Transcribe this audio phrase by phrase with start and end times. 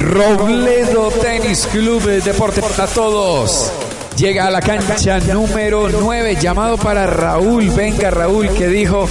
[0.00, 3.72] Robledo Tenis Club Deporte para Todos.
[4.16, 7.70] Llega a la cancha número 9, llamado para Raúl.
[7.70, 9.06] Venga Raúl que dijo,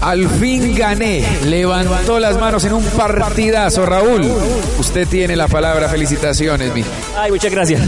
[0.00, 1.24] al fin gané.
[1.44, 3.84] Levantó las manos en un partidazo.
[3.84, 4.30] Raúl,
[4.78, 5.88] usted tiene la palabra.
[5.88, 6.84] Felicitaciones, mi.
[7.16, 7.80] Ay, muchas gracias.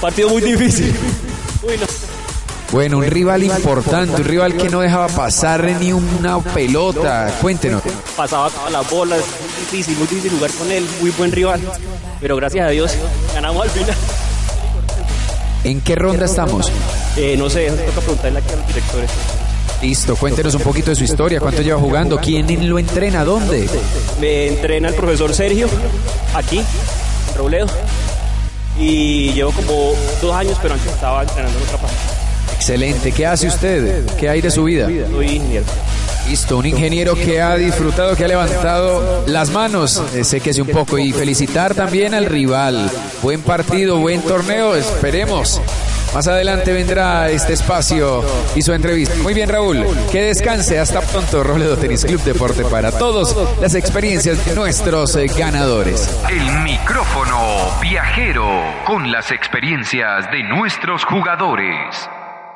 [0.00, 0.94] Partido muy difícil.
[1.62, 2.13] Uy, no.
[2.74, 7.32] Bueno, un rival importante, un rival que no dejaba pasar ni una pelota.
[7.40, 7.80] Cuéntenos.
[8.16, 11.60] Pasaba todas las bolas, muy difícil, muy difícil jugar con él, muy buen rival.
[12.20, 12.96] Pero gracias a Dios
[13.32, 13.94] ganamos al final.
[15.62, 16.68] ¿En qué ronda estamos?
[17.16, 19.10] Eh, no sé, toca preguntarle aquí a los directores.
[19.80, 21.38] Listo, cuéntenos un poquito de su historia.
[21.38, 22.18] ¿Cuánto lleva jugando?
[22.18, 23.24] ¿Quién lo entrena?
[23.24, 23.68] ¿Dónde?
[24.20, 25.68] Me entrena el profesor Sergio,
[26.34, 27.68] aquí, en Robledo.
[28.76, 32.13] Y llevo como dos años, pero antes estaba entrenando en otra parte.
[32.64, 33.12] Excelente.
[33.12, 34.06] ¿Qué hace usted?
[34.18, 34.86] ¿Qué hay de su vida?
[34.86, 35.66] Soy ingeniero.
[36.26, 40.98] Listo, un ingeniero que ha disfrutado, que ha levantado las manos, eh, séquese un poco
[40.98, 42.90] y felicitar también al rival.
[43.22, 45.60] Buen partido, buen torneo, esperemos.
[46.14, 48.24] Más adelante vendrá este espacio
[48.56, 49.14] y su entrevista.
[49.22, 49.84] Muy bien, Raúl.
[50.10, 50.78] Que descanse.
[50.78, 53.36] Hasta pronto, Robledo Tenis Club Deporte para todos.
[53.60, 56.08] Las experiencias de nuestros eh, ganadores.
[56.30, 58.46] El micrófono viajero
[58.86, 62.08] con las experiencias de nuestros jugadores.